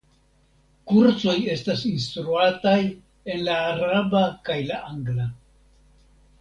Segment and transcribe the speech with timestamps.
[0.91, 2.75] Kursoj estas instruataj
[3.35, 5.31] en la araba kaj la angla.